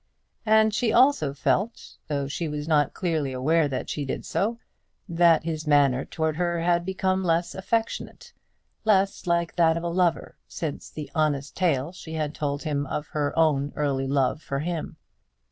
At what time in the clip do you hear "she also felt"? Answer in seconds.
0.73-1.97